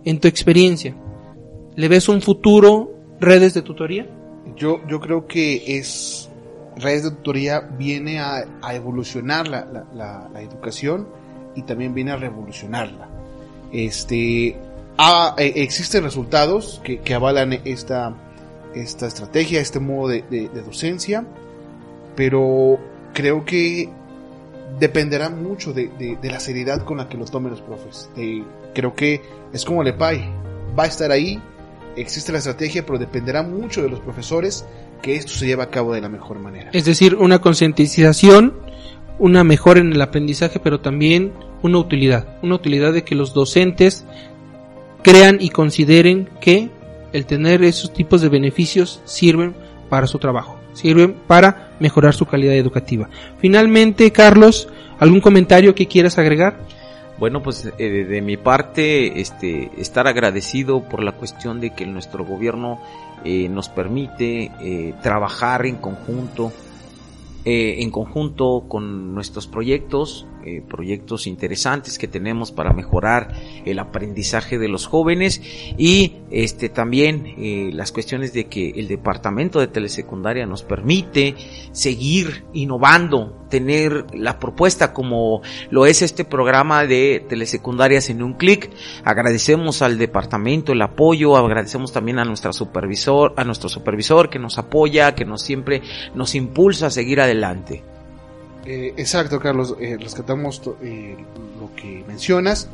en 0.05 0.19
tu 0.19 0.27
experiencia, 0.27 0.95
¿le 1.75 1.87
ves 1.87 2.09
un 2.09 2.21
futuro 2.21 2.93
redes 3.19 3.53
de 3.53 3.61
tutoría? 3.61 4.07
Yo, 4.55 4.79
yo 4.87 4.99
creo 4.99 5.27
que 5.27 5.77
es 5.77 6.29
redes 6.77 7.03
de 7.03 7.11
tutoría 7.11 7.59
viene 7.77 8.19
a, 8.19 8.45
a 8.61 8.75
evolucionar 8.75 9.47
la, 9.47 9.65
la- 9.93 10.29
educación 10.41 11.07
y 11.55 11.63
también 11.63 11.93
viene 11.93 12.11
a 12.11 12.15
revolucionarla. 12.17 13.09
Este, 13.71 14.47
eh, 14.49 14.57
existen 15.55 16.03
resultados 16.03 16.81
que, 16.83 17.13
avalan 17.13 17.53
esta, 17.65 18.15
esta 18.75 19.07
estrategia, 19.07 19.59
este 19.61 19.79
modo 19.79 20.09
de- 20.09 20.21
de 20.29 20.61
docencia, 20.61 21.25
pero 22.17 22.79
creo 23.13 23.45
que 23.45 23.89
dependerá 24.79 25.29
mucho 25.29 25.71
de, 25.71 26.17
la 26.21 26.39
seriedad 26.41 26.83
con 26.83 26.97
la 26.97 27.07
que 27.07 27.15
lo 27.15 27.23
tomen 27.25 27.51
los 27.51 27.61
profes. 27.61 28.09
Creo 28.73 28.93
que 28.93 29.21
es 29.53 29.63
como 29.63 29.83
el 29.83 29.89
EPAI, 29.89 30.25
va 30.77 30.83
a 30.83 30.87
estar 30.87 31.11
ahí, 31.11 31.39
existe 31.95 32.31
la 32.31 32.39
estrategia, 32.39 32.85
pero 32.85 32.97
dependerá 32.99 33.43
mucho 33.43 33.83
de 33.83 33.89
los 33.89 33.99
profesores 33.99 34.65
que 35.01 35.15
esto 35.15 35.31
se 35.31 35.45
lleve 35.45 35.63
a 35.63 35.69
cabo 35.69 35.93
de 35.93 36.01
la 36.01 36.09
mejor 36.09 36.39
manera. 36.39 36.71
Es 36.73 36.85
decir, 36.85 37.15
una 37.15 37.39
concientización, 37.39 38.53
una 39.19 39.43
mejora 39.43 39.79
en 39.79 39.93
el 39.93 40.01
aprendizaje, 40.01 40.59
pero 40.59 40.81
también 40.81 41.33
una 41.61 41.77
utilidad. 41.77 42.39
Una 42.41 42.55
utilidad 42.55 42.93
de 42.93 43.03
que 43.03 43.13
los 43.13 43.33
docentes 43.33 44.05
crean 45.03 45.37
y 45.39 45.49
consideren 45.49 46.29
que 46.41 46.69
el 47.13 47.25
tener 47.27 47.63
esos 47.63 47.93
tipos 47.93 48.21
de 48.21 48.29
beneficios 48.29 49.01
sirven 49.05 49.55
para 49.89 50.07
su 50.07 50.19
trabajo, 50.19 50.56
sirven 50.77 51.15
para 51.27 51.71
mejorar 51.79 52.13
su 52.13 52.25
calidad 52.25 52.55
educativa. 52.55 53.09
Finalmente, 53.39 54.11
Carlos, 54.11 54.69
¿algún 54.99 55.21
comentario 55.21 55.75
que 55.75 55.87
quieras 55.87 56.17
agregar? 56.17 56.57
Bueno, 57.19 57.41
pues 57.41 57.67
eh, 57.79 58.05
de, 58.07 58.21
mi 58.21 58.37
parte, 58.37 59.19
este, 59.19 59.71
estar 59.77 60.07
agradecido 60.07 60.87
por 60.87 61.01
la 61.01 61.13
cuestión 61.13 61.59
de 61.59 61.71
que 61.71 61.85
nuestro 61.87 62.23
gobierno 62.23 62.79
eh, 63.25 63.49
nos 63.49 63.69
permite 63.69 64.51
eh, 64.61 64.93
trabajar 65.01 65.65
en 65.65 65.77
conjunto, 65.77 66.51
en 67.49 67.91
conjunto 67.91 68.65
con 68.67 69.15
nuestros 69.15 69.47
proyectos, 69.47 70.27
eh, 70.47 70.63
proyectos 70.65 71.27
interesantes 71.27 71.97
que 71.97 72.07
tenemos 72.07 72.53
para 72.53 72.71
mejorar 72.71 73.33
el 73.65 73.79
aprendizaje 73.79 74.57
de 74.57 74.69
los 74.69 74.87
jóvenes 74.87 75.41
y 75.77 76.13
este 76.31 76.69
también 76.69 77.35
eh, 77.37 77.71
las 77.73 77.91
cuestiones 77.91 78.31
de 78.31 78.45
que 78.45 78.69
el 78.69 78.87
departamento 78.87 79.59
de 79.59 79.67
telesecundaria 79.67 80.45
nos 80.45 80.63
permite 80.63 81.35
seguir 81.73 82.45
innovando, 82.53 83.45
tener 83.49 84.05
la 84.13 84.39
propuesta 84.39 84.93
como 84.93 85.41
lo 85.69 85.85
es 85.85 86.01
este 86.01 86.23
programa 86.23 86.85
de 86.85 87.25
telesecundarias 87.27 88.09
en 88.09 88.23
un 88.23 88.35
clic. 88.35 88.71
Agradecemos 89.03 89.81
al 89.81 89.97
departamento 89.97 90.71
el 90.71 90.81
apoyo, 90.81 91.35
agradecemos 91.35 91.91
también 91.91 92.19
a 92.19 92.25
nuestra 92.25 92.53
supervisor, 92.53 93.33
a 93.35 93.43
nuestro 93.43 93.67
supervisor 93.67 94.29
que 94.29 94.39
nos 94.39 94.57
apoya, 94.57 95.13
que 95.13 95.25
nos 95.25 95.41
siempre 95.41 95.81
nos 96.15 96.35
impulsa 96.35 96.87
a 96.87 96.91
seguir 96.91 97.19
adelante. 97.19 97.83
Eh, 98.67 98.93
exacto, 98.97 99.39
Carlos, 99.39 99.75
eh, 99.79 99.97
rescatamos 99.97 100.61
to- 100.61 100.77
eh, 100.83 101.15
lo 101.59 101.73
que 101.75 102.03
mencionas. 102.07 102.69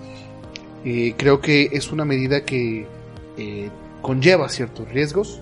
Eh, 0.84 1.14
creo 1.18 1.40
que 1.40 1.70
es 1.72 1.92
una 1.92 2.04
medida 2.04 2.44
que 2.44 2.88
conlleva 4.02 4.50
ciertos 4.50 4.88
riesgos, 4.90 5.40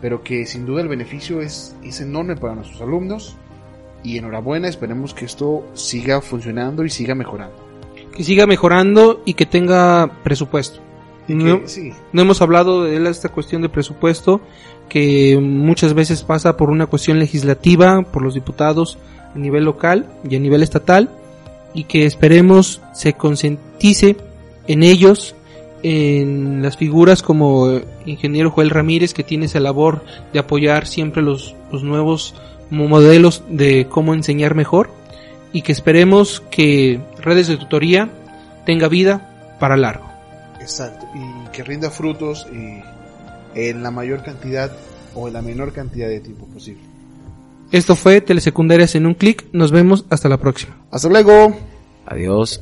pero 0.00 0.22
que 0.22 0.46
sin 0.46 0.66
duda 0.66 0.82
el 0.82 0.88
beneficio 0.88 1.40
es, 1.40 1.74
es 1.84 2.00
enorme 2.00 2.34
para 2.36 2.54
nuestros 2.54 2.80
alumnos. 2.80 3.36
Y 4.02 4.16
enhorabuena, 4.18 4.68
esperemos 4.68 5.12
que 5.14 5.24
esto 5.24 5.64
siga 5.74 6.20
funcionando 6.20 6.84
y 6.84 6.90
siga 6.90 7.14
mejorando. 7.14 7.54
Que 8.16 8.24
siga 8.24 8.46
mejorando 8.46 9.22
y 9.24 9.34
que 9.34 9.44
tenga 9.46 10.10
presupuesto. 10.22 10.80
Y 11.28 11.34
No- 11.34 11.60
que- 11.62 11.68
sí, 11.68 11.92
No 12.12 12.22
hemos 12.22 12.40
hablado 12.40 12.84
de 12.84 13.08
esta 13.10 13.28
cuestión 13.28 13.60
de 13.62 13.68
presupuesto 13.68 14.40
que 14.88 15.38
muchas 15.40 15.94
veces 15.94 16.22
pasa 16.22 16.56
por 16.56 16.70
una 16.70 16.86
cuestión 16.86 17.18
legislativa, 17.18 18.02
por 18.02 18.22
los 18.22 18.34
diputados 18.34 18.98
a 19.38 19.40
nivel 19.40 19.64
local 19.64 20.06
y 20.28 20.36
a 20.36 20.40
nivel 20.40 20.62
estatal 20.62 21.08
y 21.72 21.84
que 21.84 22.06
esperemos 22.06 22.82
se 22.92 23.12
concientice 23.12 24.16
en 24.66 24.82
ellos, 24.82 25.34
en 25.82 26.60
las 26.60 26.76
figuras 26.76 27.22
como 27.22 27.70
eh, 27.70 27.84
ingeniero 28.04 28.50
Joel 28.50 28.70
Ramírez 28.70 29.14
que 29.14 29.22
tiene 29.22 29.46
esa 29.46 29.60
labor 29.60 30.04
de 30.32 30.40
apoyar 30.40 30.86
siempre 30.86 31.22
los, 31.22 31.54
los 31.70 31.84
nuevos 31.84 32.34
modelos 32.70 33.44
de 33.48 33.86
cómo 33.88 34.12
enseñar 34.12 34.54
mejor 34.54 34.90
y 35.52 35.62
que 35.62 35.72
esperemos 35.72 36.42
que 36.50 37.00
redes 37.20 37.46
de 37.46 37.56
tutoría 37.56 38.10
tenga 38.66 38.88
vida 38.88 39.56
para 39.58 39.76
largo. 39.76 40.06
exacto. 40.60 41.06
Y 41.14 41.48
que 41.50 41.64
rinda 41.64 41.90
frutos 41.90 42.46
en 43.54 43.82
la 43.82 43.90
mayor 43.90 44.22
cantidad 44.22 44.70
o 45.14 45.28
en 45.28 45.34
la 45.34 45.42
menor 45.42 45.72
cantidad 45.72 46.08
de 46.08 46.20
tiempo 46.20 46.46
posible. 46.46 46.87
Esto 47.70 47.96
fue 47.96 48.20
Telesecundarias 48.20 48.94
en 48.94 49.06
un 49.06 49.14
clic. 49.14 49.46
Nos 49.52 49.72
vemos 49.72 50.06
hasta 50.10 50.28
la 50.28 50.38
próxima. 50.38 50.76
Hasta 50.90 51.08
luego. 51.08 51.56
Adiós. 52.06 52.60